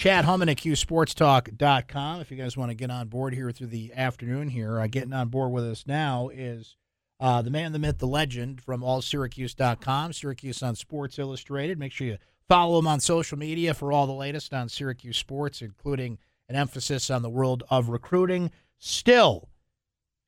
[0.00, 2.22] Chad Hummin at QSportsTalk.com.
[2.22, 5.12] If you guys want to get on board here through the afternoon here, uh, getting
[5.12, 6.74] on board with us now is
[7.20, 11.78] uh, the man, the myth, the legend from AllSyracuse.com, Syracuse on Sports Illustrated.
[11.78, 12.16] Make sure you
[12.48, 16.16] follow him on social media for all the latest on Syracuse sports, including
[16.48, 18.50] an emphasis on the world of recruiting.
[18.78, 19.50] Still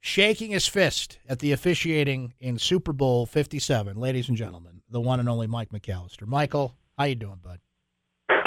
[0.00, 3.96] shaking his fist at the officiating in Super Bowl 57.
[3.96, 6.26] Ladies and gentlemen, the one and only Mike McAllister.
[6.26, 7.58] Michael, how you doing, bud?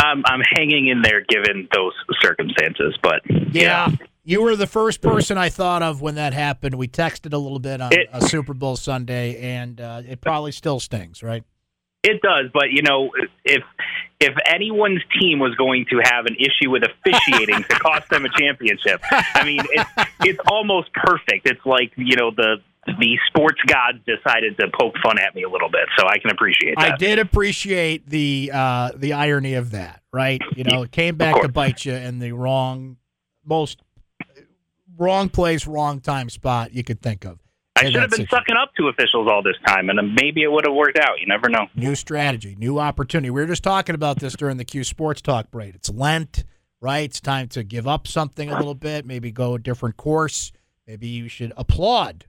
[0.06, 3.90] I'm I'm hanging in there given those circumstances, but yeah.
[4.27, 6.73] You were the first person I thought of when that happened.
[6.76, 10.52] We texted a little bit on It- a Super Bowl Sunday, and uh, it probably
[10.52, 11.44] still stings, right?
[12.04, 12.52] it does.
[12.54, 13.12] But you know,
[13.44, 13.63] if
[14.20, 18.30] if anyone's team was going to have an issue with officiating to cost them a
[18.30, 19.90] championship, I mean, it's
[20.24, 21.48] it's almost perfect.
[21.48, 25.49] It's like you know the the sports gods decided to poke fun at me a
[25.49, 26.93] little bit, so I can appreciate that.
[26.93, 30.41] I did appreciate the uh, the irony of that, right?
[30.55, 32.98] You know, it came back to bite you in the wrong,
[33.43, 33.81] most
[34.98, 37.40] wrong place, wrong time spot you could think of.
[37.77, 38.29] I should have been situation.
[38.29, 41.20] sucking up to officials all this time, and maybe it would have worked out.
[41.20, 41.67] You never know.
[41.76, 43.29] New strategy, new opportunity.
[43.32, 45.76] We were just talking about this during the Q Sports Talk break.
[45.76, 46.45] It's Lent,
[46.79, 47.04] right?
[47.04, 50.54] It's time to give up something a little bit, maybe go a different course.
[50.88, 52.26] Maybe you should applaud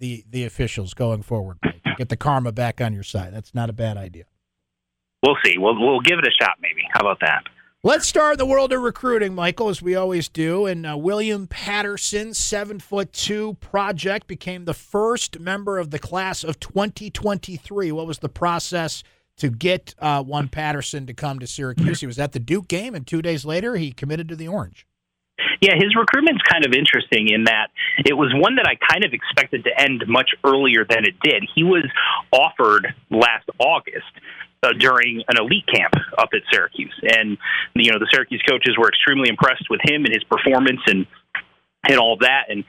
[0.00, 1.58] the the officials going forward.
[1.96, 3.32] Get the karma back on your side.
[3.32, 4.24] That's not a bad idea.
[5.22, 5.56] We'll see.
[5.58, 6.56] We'll we'll give it a shot.
[6.60, 6.82] Maybe.
[6.92, 7.44] How about that?
[7.82, 10.66] Let's start the world of recruiting, Michael, as we always do.
[10.66, 16.44] And uh, William Patterson, seven foot two project, became the first member of the class
[16.44, 17.90] of 2023.
[17.92, 19.02] What was the process
[19.38, 22.00] to get uh, one Patterson to come to Syracuse?
[22.00, 24.86] He was at the Duke game, and two days later, he committed to the Orange.
[25.60, 29.12] Yeah, his recruitment's kind of interesting in that it was one that I kind of
[29.12, 31.44] expected to end much earlier than it did.
[31.54, 31.84] He was
[32.32, 34.08] offered last August
[34.62, 37.36] uh, during an elite camp up at Syracuse, and
[37.74, 41.06] you know the Syracuse coaches were extremely impressed with him and his performance and
[41.88, 42.64] and all that, and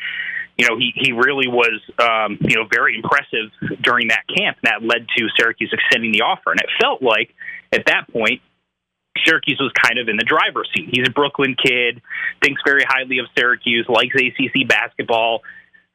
[0.58, 3.52] you know he he really was um, you know very impressive
[3.82, 4.58] during that camp.
[4.64, 7.34] And that led to Syracuse extending the offer, and it felt like
[7.72, 8.42] at that point
[9.26, 10.90] Syracuse was kind of in the driver's seat.
[10.92, 12.02] He's a Brooklyn kid,
[12.42, 15.42] thinks very highly of Syracuse, likes ACC basketball,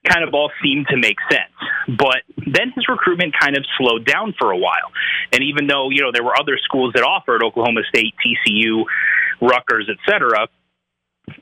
[0.06, 1.52] kind of all seemed to make sense.
[1.88, 4.92] But then his recruitment kind of slowed down for a while.
[5.32, 8.84] And even though, you know, there were other schools that offered Oklahoma State, TCU,
[9.40, 10.48] Rutgers, et cetera,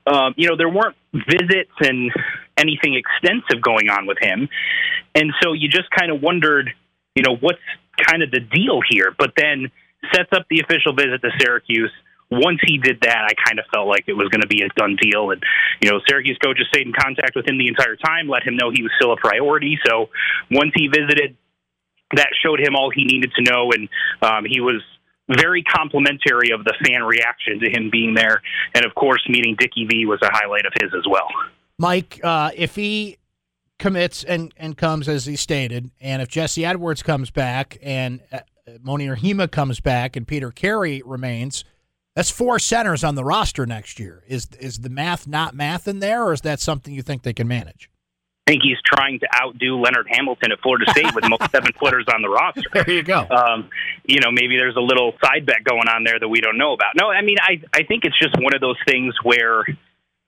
[0.06, 2.10] um, you know, there weren't visits and
[2.56, 4.48] anything extensive going on with him.
[5.14, 6.70] And so you just kind of wondered,
[7.14, 7.58] you know, what's
[8.08, 9.14] kind of the deal here?
[9.16, 9.70] But then
[10.12, 11.92] sets up the official visit to Syracuse.
[12.31, 14.69] Once he did that, I kind of felt like it was going to be a
[14.76, 15.31] done deal.
[15.31, 15.42] And,
[15.81, 18.70] you know, Syracuse coaches stayed in contact with him the entire time, let him know
[18.72, 19.78] he was still a priority.
[19.87, 20.09] So
[20.50, 21.37] once he visited,
[22.16, 23.70] that showed him all he needed to know.
[23.72, 23.88] And
[24.22, 24.82] um, he was
[25.28, 28.43] very complimentary of the fan reaction to him being there.
[28.75, 31.28] And, of course, meeting Dickie V was a highlight of his as well.
[31.78, 33.19] Mike, uh, if he
[33.78, 38.41] commits and, and comes as he stated, and if Jesse Edwards comes back and uh,
[38.82, 41.64] Mounir Hima comes back and Peter Carey remains,
[42.14, 44.22] that's four centers on the roster next year.
[44.28, 47.32] Is is the math not math in there, or is that something you think they
[47.32, 47.90] can manage?
[48.46, 52.04] I think he's trying to outdo Leonard Hamilton at Florida State with most seven footers
[52.14, 52.62] on the roster.
[52.74, 53.26] There you go.
[53.30, 53.70] um,
[54.04, 56.74] you know, maybe there's a little side bet going on there that we don't know
[56.74, 56.92] about.
[56.94, 59.64] No, I mean, I I think it's just one of those things where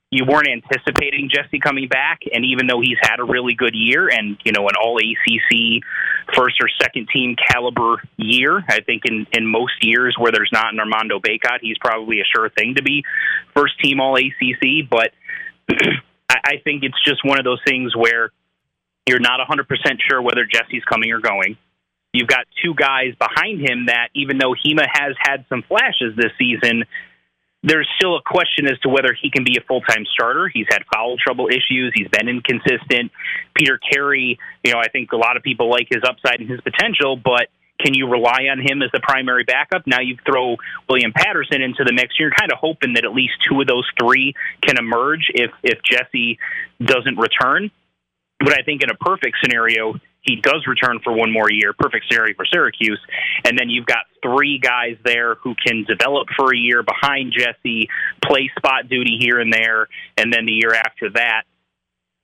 [0.09, 4.07] you weren't anticipating Jesse coming back, and even though he's had a really good year
[4.07, 5.83] and you know an All ACC
[6.33, 10.73] first or second team caliber year, I think in in most years where there's not
[10.73, 13.03] an Armando Bacot, he's probably a sure thing to be
[13.53, 14.89] first team All ACC.
[14.89, 15.11] But
[16.29, 18.31] I, I think it's just one of those things where
[19.07, 19.65] you're not 100%
[20.09, 21.57] sure whether Jesse's coming or going.
[22.13, 26.31] You've got two guys behind him that, even though Hima has had some flashes this
[26.37, 26.83] season,
[27.63, 30.47] there's still a question as to whether he can be a full time starter.
[30.47, 31.91] He's had foul trouble issues.
[31.95, 33.11] He's been inconsistent.
[33.55, 36.61] Peter Carey, you know, I think a lot of people like his upside and his
[36.61, 37.47] potential, but
[37.79, 39.85] can you rely on him as the primary backup?
[39.85, 40.57] Now you throw
[40.89, 42.15] William Patterson into the mix.
[42.19, 45.79] You're kind of hoping that at least two of those three can emerge if if
[45.83, 46.39] Jesse
[46.83, 47.69] doesn't return.
[48.39, 49.95] But I think in a perfect scenario,
[50.27, 51.73] he does return for one more year.
[51.73, 52.99] Perfect scenario for Syracuse.
[53.45, 57.87] And then you've got three guys there who can develop for a year behind Jesse,
[58.23, 59.87] play spot duty here and there,
[60.17, 61.43] and then the year after that,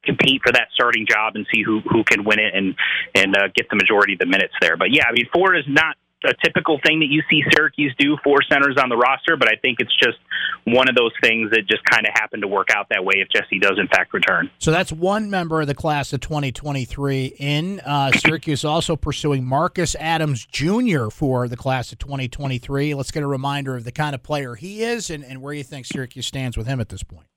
[0.04, 2.76] compete for that starting job and see who who can win it and
[3.16, 4.76] and uh, get the majority of the minutes there.
[4.76, 8.18] But yeah, I mean, four is not a typical thing that you see Syracuse do
[8.24, 10.18] for centers on the roster, but I think it's just
[10.66, 13.28] one of those things that just kind of happened to work out that way if
[13.30, 14.50] Jesse does in fact return.
[14.60, 19.96] So that's one member of the class of 2023 in uh, Syracuse also pursuing Marcus
[20.00, 21.10] Adams Jr.
[21.10, 22.94] for the class of 2023.
[22.94, 25.64] Let's get a reminder of the kind of player he is and, and where you
[25.64, 27.28] think Syracuse stands with him at this point.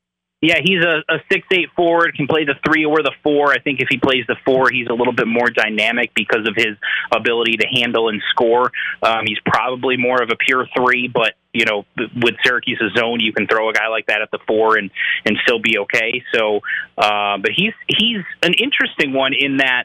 [0.42, 3.52] Yeah, he's a, a six eight forward, can play the three or the four.
[3.52, 6.54] I think if he plays the four, he's a little bit more dynamic because of
[6.54, 6.76] his
[7.10, 8.70] ability to handle and score.
[9.02, 13.32] Um, he's probably more of a pure three, but you know, with Syracuse's zone, you
[13.32, 14.90] can throw a guy like that at the four and
[15.24, 16.22] and still be okay.
[16.34, 16.60] So,
[16.98, 19.84] uh, but he's he's an interesting one in that,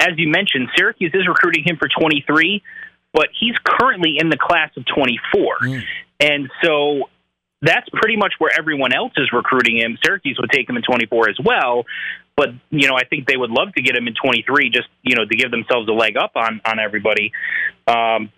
[0.00, 2.62] as you mentioned, Syracuse is recruiting him for twenty three,
[3.12, 5.82] but he's currently in the class of twenty four, mm.
[6.18, 7.10] and so
[7.62, 9.96] that's pretty much where everyone else is recruiting him.
[10.04, 11.84] Syracuse would take him in 24 as well,
[12.36, 15.16] but you know I think they would love to get him in 23 just you
[15.16, 17.32] know to give themselves a leg up on on everybody.
[17.86, 18.30] Um,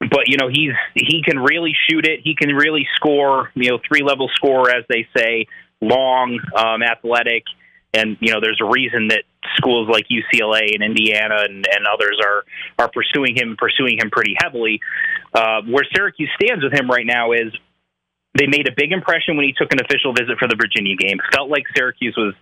[0.00, 2.20] but you know he's he can really shoot it.
[2.22, 3.50] He can really score.
[3.54, 5.46] You know three level score as they say,
[5.80, 7.44] long, um, athletic,
[7.94, 9.22] and you know there's a reason that
[9.56, 12.44] schools like UCLA and Indiana and, and others are
[12.78, 14.80] are pursuing him pursuing him pretty heavily.
[15.32, 17.52] Uh, where Syracuse stands with him right now is
[18.38, 21.18] they made a big impression when he took an official visit for the Virginia game.
[21.34, 22.34] Felt like Syracuse was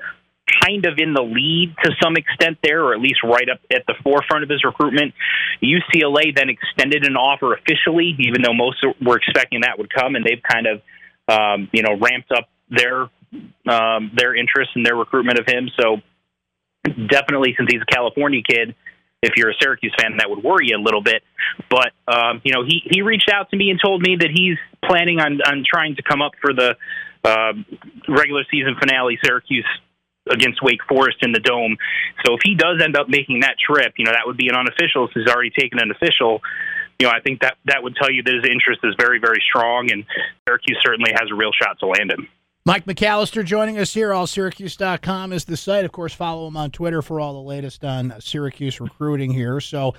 [0.62, 3.82] kind of in the lead to some extent there, or at least right up at
[3.86, 5.14] the forefront of his recruitment.
[5.62, 10.24] UCLA then extended an offer officially, even though most were expecting that would come, and
[10.24, 10.82] they've kind of,
[11.28, 13.08] um, you know, ramped up their
[13.68, 15.68] um, their interest in their recruitment of him.
[15.80, 15.96] So
[16.84, 18.74] definitely, since he's a California kid,
[19.22, 21.22] if you're a Syracuse fan, that would worry you a little bit.
[21.68, 24.58] But um, you know, he he reached out to me and told me that he's
[24.86, 26.76] planning on on trying to come up for the
[27.24, 27.52] uh,
[28.08, 29.66] regular season finale, Syracuse
[30.30, 31.76] against Wake Forest in the dome.
[32.24, 34.56] So if he does end up making that trip, you know, that would be an
[34.56, 35.08] unofficial.
[35.12, 36.40] Since he's already taken an official.
[36.98, 39.42] You know, I think that that would tell you that his interest is very, very
[39.46, 40.04] strong, and
[40.48, 42.26] Syracuse certainly has a real shot to land him.
[42.64, 44.10] Mike McAllister joining us here.
[44.10, 45.84] AllSyracuse.com is the site.
[45.84, 49.60] Of course, follow him on Twitter for all the latest on Syracuse recruiting here.
[49.60, 49.94] So,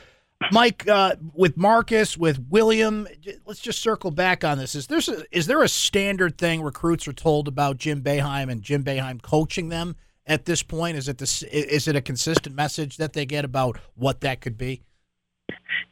[0.51, 3.07] Mike, uh, with Marcus, with William,
[3.45, 4.75] let's just circle back on this.
[4.75, 8.61] Is there a, is there a standard thing recruits are told about Jim Boeheim and
[8.61, 9.95] Jim Boeheim coaching them
[10.25, 10.97] at this point?
[10.97, 14.83] Is it is it a consistent message that they get about what that could be?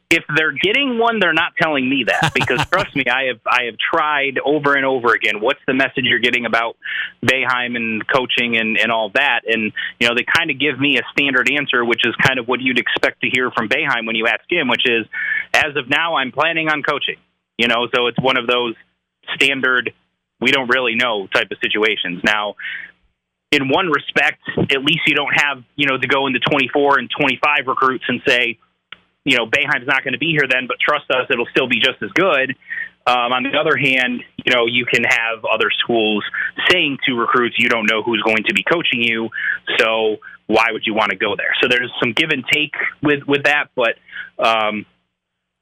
[0.08, 3.64] If they're getting one, they're not telling me that because trust me, I have I
[3.64, 5.40] have tried over and over again.
[5.40, 6.76] What's the message you're getting about
[7.24, 9.40] Boeheim and coaching and and all that?
[9.46, 12.46] And you know, they kind of give me a standard answer, which is kind of
[12.46, 15.06] what you'd expect to hear from Boeheim when you ask him, which is,
[15.52, 17.16] as of now, I'm planning on coaching.
[17.58, 18.74] You know, so it's one of those
[19.34, 19.92] standard
[20.40, 22.22] we don't really know type of situations.
[22.22, 22.56] Now,
[23.52, 27.10] in one respect, at least you don't have you know to go into 24 and
[27.10, 28.58] 25 recruits and say
[29.26, 31.80] you know, Boeheim's not going to be here then, but trust us, it'll still be
[31.80, 32.54] just as good.
[33.06, 36.24] Um, on the other hand, you know, you can have other schools
[36.70, 39.30] saying to recruits, you don't know who's going to be coaching you,
[39.78, 41.54] so why would you want to go there?
[41.60, 43.98] So there's some give and take with with that, but
[44.38, 44.86] um,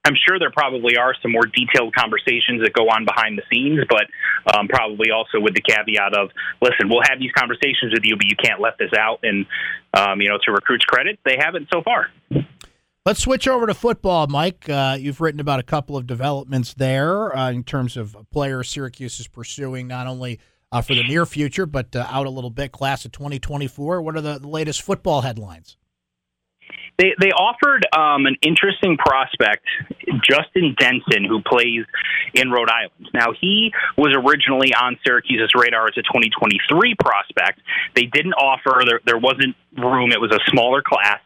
[0.05, 3.81] I'm sure there probably are some more detailed conversations that go on behind the scenes,
[3.89, 4.05] but
[4.55, 6.29] um, probably also with the caveat of,
[6.61, 9.21] listen, we'll have these conversations with you, but you can't let this out.
[9.23, 9.47] And
[9.95, 12.09] um, you know, to recruits' credit, they haven't so far.
[13.07, 14.67] Let's switch over to football, Mike.
[14.67, 19.21] Uh, you've written about a couple of developments there uh, in terms of players Syracuse
[19.21, 20.41] is pursuing, not only
[20.73, 24.01] uh, for the near future, but uh, out a little bit, class of 2024.
[24.01, 25.77] What are the latest football headlines?
[26.97, 29.67] They they offered um, an interesting prospect,
[30.23, 31.85] Justin Denson, who plays
[32.33, 33.11] in Rhode Island.
[33.13, 37.61] Now he was originally on Syracuse's radar as a 2023 prospect.
[37.95, 40.13] They didn't offer there there wasn't room.
[40.13, 41.19] It was a smaller class,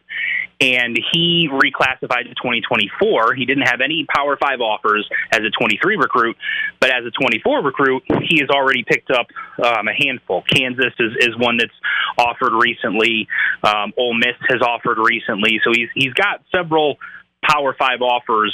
[0.61, 3.33] and he reclassified to 2024.
[3.35, 6.35] He didn't have any Power Five offers as a 23 recruit,
[6.79, 9.27] but as a 24 recruit, he has already picked up
[9.63, 10.43] um, a handful.
[10.53, 11.71] Kansas is, is one that's
[12.17, 13.27] offered recently.
[13.63, 16.97] Um, Ole Miss has offered recently, so he's he's got several
[17.41, 18.53] Power Five offers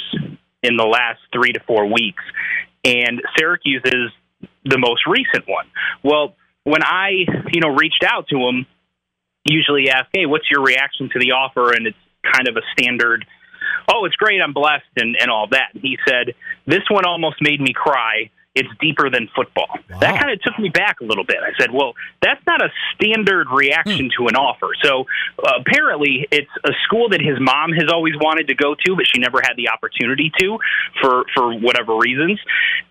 [0.62, 2.22] in the last three to four weeks,
[2.84, 5.66] and Syracuse is the most recent one.
[6.04, 7.10] Well, when I
[7.52, 8.66] you know reached out to him
[9.48, 13.24] usually ask, "Hey, what's your reaction to the offer?" And it's kind of a standard,
[13.92, 15.74] "Oh, it's great, I'm blessed," and and all that.
[15.74, 16.34] And he said,
[16.66, 19.68] "This one almost made me cry." It's deeper than football.
[19.90, 20.00] Wow.
[20.00, 21.36] That kind of took me back a little bit.
[21.42, 24.68] I said, well, that's not a standard reaction to an offer.
[24.82, 25.04] So
[25.38, 29.04] uh, apparently, it's a school that his mom has always wanted to go to, but
[29.06, 30.58] she never had the opportunity to
[31.00, 32.40] for for whatever reasons.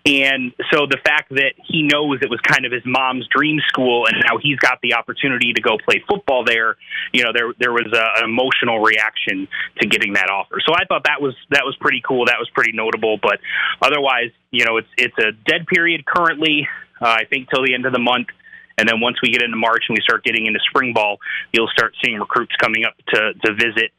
[0.06, 4.06] And so the fact that he knows it was kind of his mom's dream school,
[4.06, 6.76] and now he's got the opportunity to go play football there,
[7.12, 9.48] you know, there there was a, an emotional reaction
[9.80, 10.60] to getting that offer.
[10.64, 12.26] So I thought that was that was pretty cool.
[12.26, 13.18] That was pretty notable.
[13.20, 13.40] But
[13.82, 16.68] otherwise, you know, it's it's a dead period currently.
[17.00, 18.28] Uh, I think till the end of the month.
[18.78, 21.16] And then once we get into March and we start getting into spring ball,
[21.52, 23.90] you'll start seeing recruits coming up to, to visit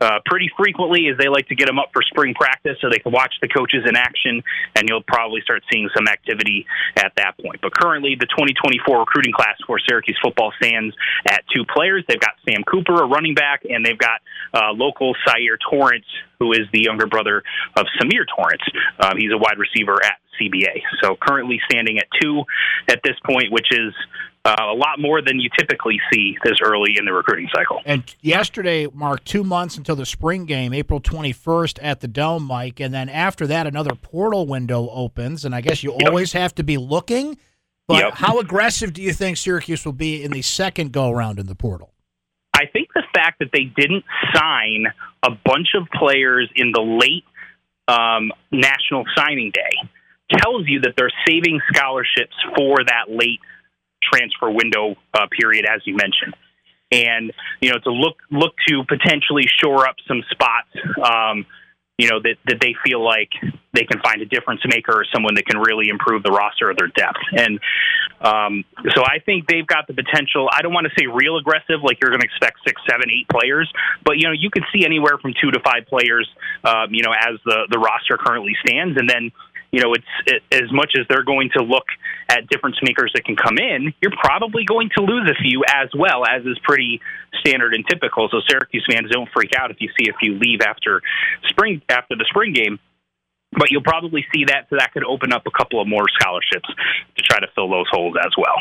[0.00, 2.98] uh, pretty frequently as they like to get them up for spring practice so they
[2.98, 4.42] can watch the coaches in action,
[4.74, 6.66] and you'll probably start seeing some activity
[6.96, 7.60] at that point.
[7.62, 10.94] But currently, the 2024 recruiting class for Syracuse football stands
[11.28, 12.04] at two players.
[12.08, 14.20] They've got Sam Cooper, a running back, and they've got
[14.54, 16.06] uh, local Sire Torrance,
[16.38, 17.42] who is the younger brother
[17.76, 18.62] of Samir Torrance.
[19.00, 20.82] Um, he's a wide receiver at CBA.
[21.02, 22.42] So currently standing at two
[22.88, 23.92] at this point, which is
[24.46, 27.80] uh, a lot more than you typically see this early in the recruiting cycle.
[27.84, 32.78] And yesterday marked two months until the spring game, April 21st at the Dome, Mike.
[32.78, 35.44] And then after that, another portal window opens.
[35.44, 36.08] And I guess you Yep.
[36.08, 37.36] always have to be looking.
[37.88, 38.12] But Yep.
[38.14, 41.54] how aggressive do you think Syracuse will be in the second go around in the
[41.56, 41.92] portal?
[42.54, 44.86] I think the fact that they didn't sign
[45.24, 47.24] a bunch of players in the late
[47.88, 49.70] um, national signing day
[50.40, 53.40] tells you that they're saving scholarships for that late
[54.02, 56.34] transfer window uh, period, as you mentioned.
[56.92, 60.70] And you know to look look to potentially shore up some spots,
[61.02, 61.44] um,
[61.98, 63.30] you know that that they feel like
[63.72, 66.74] they can find a difference maker or someone that can really improve the roster or
[66.74, 67.18] their depth.
[67.36, 67.58] And
[68.20, 70.48] um, so I think they've got the potential.
[70.50, 73.28] I don't want to say real aggressive, like you're going to expect six, seven, eight
[73.28, 73.70] players,
[74.04, 76.28] but you know you could see anywhere from two to five players.
[76.64, 79.32] Um, you know, as the the roster currently stands, and then
[79.72, 81.86] you know it's it, as much as they're going to look
[82.28, 85.88] at difference makers that can come in, you're probably going to lose a few as
[85.96, 87.00] well, as is pretty
[87.40, 88.28] standard and typical.
[88.30, 91.02] So Syracuse fans don't freak out if you see a few leave after
[91.48, 92.78] spring after the spring game
[93.52, 96.68] but you'll probably see that so that could open up a couple of more scholarships
[97.16, 98.56] to try to fill those holes as well.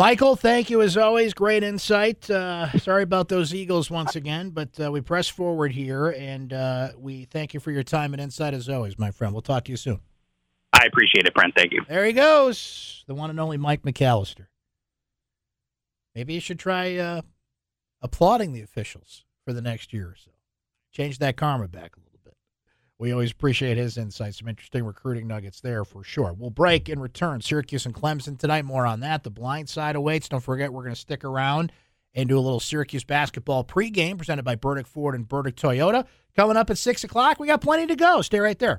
[0.00, 1.34] Michael, thank you as always.
[1.34, 2.30] Great insight.
[2.30, 6.92] Uh, sorry about those Eagles once again, but uh, we press forward here, and uh,
[6.96, 9.34] we thank you for your time and insight as always, my friend.
[9.34, 10.00] We'll talk to you soon.
[10.72, 11.52] I appreciate it, Brent.
[11.54, 11.82] Thank you.
[11.86, 14.46] There he goes, the one and only Mike McAllister.
[16.14, 17.20] Maybe you should try uh,
[18.00, 20.30] applauding the officials for the next year or so.
[20.92, 22.09] Change that karma back a little.
[23.00, 24.40] We always appreciate his insights.
[24.40, 26.34] Some interesting recruiting nuggets there for sure.
[26.38, 27.40] We'll break and return.
[27.40, 28.66] Syracuse and Clemson tonight.
[28.66, 29.24] More on that.
[29.24, 30.28] The blind side awaits.
[30.28, 31.72] Don't forget, we're going to stick around
[32.14, 36.06] and do a little Syracuse basketball pregame presented by Burdick Ford and Burdick Toyota.
[36.36, 37.40] Coming up at 6 o'clock.
[37.40, 38.20] We got plenty to go.
[38.20, 38.78] Stay right there.